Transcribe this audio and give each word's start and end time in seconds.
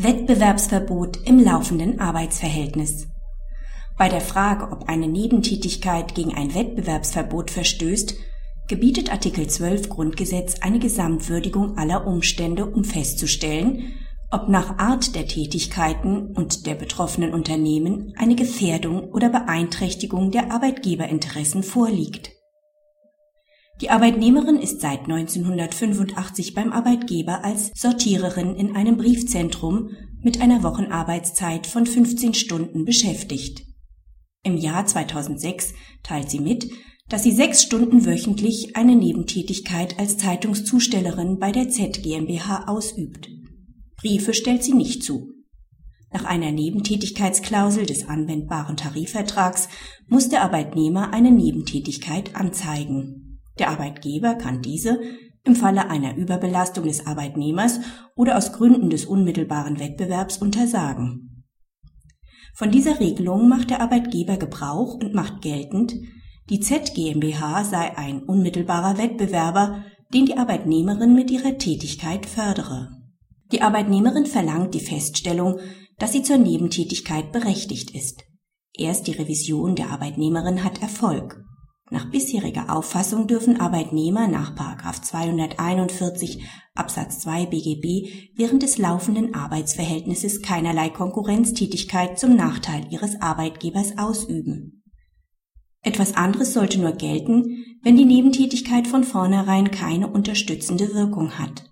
Wettbewerbsverbot 0.00 1.26
im 1.26 1.40
laufenden 1.40 1.98
Arbeitsverhältnis. 1.98 3.08
Bei 3.96 4.08
der 4.08 4.20
Frage, 4.20 4.70
ob 4.70 4.88
eine 4.88 5.08
Nebentätigkeit 5.08 6.14
gegen 6.14 6.36
ein 6.36 6.54
Wettbewerbsverbot 6.54 7.50
verstößt, 7.50 8.14
gebietet 8.68 9.10
Artikel 9.10 9.48
12 9.48 9.88
Grundgesetz 9.88 10.60
eine 10.60 10.78
Gesamtwürdigung 10.78 11.76
aller 11.78 12.06
Umstände, 12.06 12.66
um 12.66 12.84
festzustellen, 12.84 13.92
ob 14.30 14.48
nach 14.48 14.78
Art 14.78 15.16
der 15.16 15.26
Tätigkeiten 15.26 16.28
und 16.28 16.66
der 16.66 16.76
betroffenen 16.76 17.34
Unternehmen 17.34 18.14
eine 18.16 18.36
Gefährdung 18.36 19.10
oder 19.10 19.30
Beeinträchtigung 19.30 20.30
der 20.30 20.52
Arbeitgeberinteressen 20.52 21.64
vorliegt 21.64 22.37
die 23.80 23.90
Arbeitnehmerin 23.90 24.56
ist 24.56 24.80
seit 24.80 25.02
1985 25.02 26.54
beim 26.54 26.72
Arbeitgeber 26.72 27.44
als 27.44 27.70
Sortiererin 27.74 28.56
in 28.56 28.74
einem 28.74 28.96
Briefzentrum 28.96 29.90
mit 30.20 30.40
einer 30.40 30.64
Wochenarbeitszeit 30.64 31.66
von 31.66 31.86
15 31.86 32.34
Stunden 32.34 32.84
beschäftigt. 32.84 33.62
Im 34.42 34.56
Jahr 34.56 34.84
2006 34.84 35.74
teilt 36.02 36.28
sie 36.28 36.40
mit, 36.40 36.68
dass 37.08 37.22
sie 37.22 37.32
sechs 37.32 37.62
Stunden 37.62 38.04
wöchentlich 38.04 38.76
eine 38.76 38.96
Nebentätigkeit 38.96 39.98
als 39.98 40.18
Zeitungszustellerin 40.18 41.38
bei 41.38 41.52
der 41.52 41.68
Z 41.68 42.02
GmbH 42.02 42.64
ausübt. 42.66 43.28
Briefe 43.96 44.34
stellt 44.34 44.64
sie 44.64 44.74
nicht 44.74 45.02
zu. 45.04 45.32
Nach 46.12 46.24
einer 46.24 46.50
Nebentätigkeitsklausel 46.50 47.86
des 47.86 48.08
anwendbaren 48.08 48.76
Tarifvertrags 48.76 49.68
muss 50.08 50.28
der 50.28 50.42
Arbeitnehmer 50.42 51.12
eine 51.12 51.30
Nebentätigkeit 51.30 52.34
anzeigen. 52.34 53.27
Der 53.58 53.70
Arbeitgeber 53.70 54.34
kann 54.34 54.62
diese 54.62 55.00
im 55.44 55.56
Falle 55.56 55.88
einer 55.88 56.16
Überbelastung 56.16 56.84
des 56.84 57.06
Arbeitnehmers 57.06 57.80
oder 58.14 58.36
aus 58.36 58.52
Gründen 58.52 58.90
des 58.90 59.06
unmittelbaren 59.06 59.78
Wettbewerbs 59.78 60.38
untersagen. 60.38 61.44
Von 62.54 62.70
dieser 62.70 63.00
Regelung 63.00 63.48
macht 63.48 63.70
der 63.70 63.80
Arbeitgeber 63.80 64.36
Gebrauch 64.36 64.94
und 64.94 65.14
macht 65.14 65.42
geltend, 65.42 65.94
die 66.50 66.60
Z 66.60 66.94
GmbH 66.94 67.64
sei 67.64 67.96
ein 67.96 68.22
unmittelbarer 68.22 68.98
Wettbewerber, 68.98 69.84
den 70.12 70.26
die 70.26 70.36
Arbeitnehmerin 70.36 71.14
mit 71.14 71.30
ihrer 71.30 71.58
Tätigkeit 71.58 72.26
fördere. 72.26 72.90
Die 73.52 73.62
Arbeitnehmerin 73.62 74.26
verlangt 74.26 74.74
die 74.74 74.80
Feststellung, 74.80 75.58
dass 75.98 76.12
sie 76.12 76.22
zur 76.22 76.38
Nebentätigkeit 76.38 77.32
berechtigt 77.32 77.94
ist. 77.94 78.24
Erst 78.76 79.06
die 79.06 79.12
Revision 79.12 79.74
der 79.74 79.90
Arbeitnehmerin 79.90 80.64
hat 80.64 80.80
Erfolg. 80.82 81.44
Nach 81.90 82.10
bisheriger 82.10 82.74
Auffassung 82.74 83.26
dürfen 83.26 83.60
Arbeitnehmer 83.60 84.28
nach 84.28 84.54
241 85.00 86.44
Absatz 86.74 87.20
2 87.20 87.46
BGB 87.46 88.28
während 88.36 88.62
des 88.62 88.76
laufenden 88.76 89.34
Arbeitsverhältnisses 89.34 90.42
keinerlei 90.42 90.90
Konkurrenztätigkeit 90.90 92.18
zum 92.18 92.36
Nachteil 92.36 92.86
ihres 92.90 93.20
Arbeitgebers 93.20 93.96
ausüben. 93.96 94.82
Etwas 95.82 96.14
anderes 96.14 96.52
sollte 96.52 96.78
nur 96.78 96.92
gelten, 96.92 97.64
wenn 97.82 97.96
die 97.96 98.04
Nebentätigkeit 98.04 98.86
von 98.86 99.04
vornherein 99.04 99.70
keine 99.70 100.08
unterstützende 100.08 100.92
Wirkung 100.92 101.38
hat. 101.38 101.64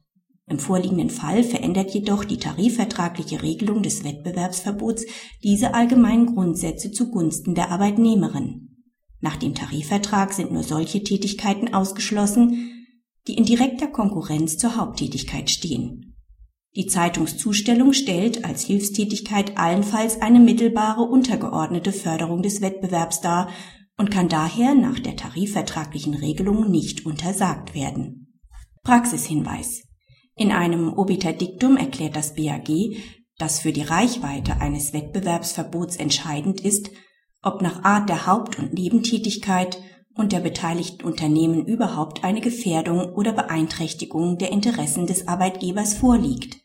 Im 0.48 0.59
vorliegenden 0.61 1.11
Fall 1.11 1.42
verändert 1.42 1.91
jedoch 1.91 2.25
die 2.25 2.39
tarifvertragliche 2.39 3.42
Regelung 3.42 3.83
des 3.83 4.05
Wettbewerbsverbots 4.05 5.05
diese 5.42 5.75
allgemeinen 5.75 6.27
Grundsätze 6.27 6.92
zugunsten 6.92 7.55
der 7.55 7.70
Arbeitnehmerin. 7.72 8.75
Nach 9.20 9.36
dem 9.36 9.55
Tarifvertrag 9.55 10.33
sind 10.33 10.53
nur 10.53 10.62
solche 10.62 11.03
Tätigkeiten 11.03 11.72
ausgeschlossen, 11.72 12.70
die 13.27 13.34
in 13.34 13.45
direkter 13.45 13.89
Konkurrenz 13.89 14.59
zur 14.59 14.77
Haupttätigkeit 14.77 15.50
stehen. 15.50 16.17
Die 16.77 16.86
Zeitungszustellung 16.86 17.94
stellt 17.94 18.44
als 18.44 18.62
Hilfstätigkeit 18.64 19.56
allenfalls 19.56 20.20
eine 20.20 20.39
mittelbare 20.39 21.03
untergeordnete 21.03 21.91
Förderung 21.91 22.42
des 22.42 22.61
Wettbewerbs 22.61 23.22
dar 23.22 23.50
und 23.97 24.10
kann 24.10 24.28
daher 24.28 24.75
nach 24.75 24.99
der 24.99 25.16
tarifvertraglichen 25.16 26.15
Regelung 26.15 26.71
nicht 26.71 27.06
untersagt 27.06 27.75
werden. 27.75 28.41
Praxishinweis. 28.82 29.84
In 30.37 30.53
einem 30.53 30.93
Obiterdiktum 30.93 31.78
erklärt 31.78 32.15
das 32.15 32.34
BAG, 32.34 32.69
dass 33.38 33.60
für 33.60 33.72
die 33.72 33.82
Reichweite 33.82 34.60
eines 34.60 34.93
Wettbewerbsverbots 34.93 35.97
entscheidend 35.97 36.60
ist, 36.60 36.91
ob 37.46 37.62
nach 37.62 37.84
Art 37.84 38.08
der 38.08 38.26
Haupt- 38.26 38.58
und 38.58 38.74
Nebentätigkeit 38.74 39.80
und 40.16 40.32
der 40.32 40.40
beteiligten 40.40 41.04
Unternehmen 41.04 41.64
überhaupt 41.64 42.24
eine 42.24 42.40
Gefährdung 42.40 43.14
oder 43.14 43.32
Beeinträchtigung 43.32 44.36
der 44.38 44.50
Interessen 44.50 45.06
des 45.06 45.28
Arbeitgebers 45.28 45.94
vorliegt. 45.94 46.58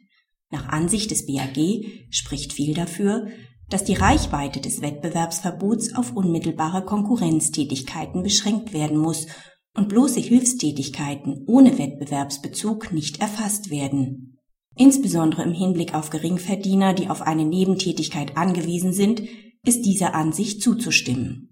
Nach 0.49 0.69
Ansicht 0.69 1.11
des 1.11 1.27
BAG 1.27 1.85
spricht 2.09 2.53
viel 2.53 2.73
dafür, 2.73 3.27
dass 3.69 3.83
die 3.83 3.93
Reichweite 3.93 4.59
des 4.59 4.81
Wettbewerbsverbots 4.81 5.95
auf 5.95 6.15
unmittelbare 6.15 6.83
Konkurrenztätigkeiten 6.83 8.23
beschränkt 8.23 8.73
werden 8.73 8.97
muss 8.97 9.27
und 9.75 9.87
bloße 9.87 10.19
Hilfstätigkeiten 10.19 11.45
ohne 11.47 11.77
Wettbewerbsbezug 11.77 12.91
nicht 12.91 13.21
erfasst 13.21 13.69
werden. 13.69 14.39
Insbesondere 14.75 15.43
im 15.43 15.53
Hinblick 15.53 15.93
auf 15.93 16.09
Geringverdiener, 16.09 16.93
die 16.93 17.09
auf 17.09 17.21
eine 17.21 17.45
Nebentätigkeit 17.45 18.35
angewiesen 18.35 18.93
sind, 18.93 19.21
ist 19.65 19.83
dieser 19.83 20.15
Ansicht 20.15 20.61
zuzustimmen 20.61 21.50